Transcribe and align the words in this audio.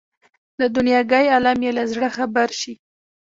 د 0.59 0.61
دنیاګۍ 0.75 1.25
عالم 1.33 1.57
یې 1.65 1.71
له 1.77 1.83
زړه 1.91 2.07
خبر 2.17 2.49
شي. 2.59 2.73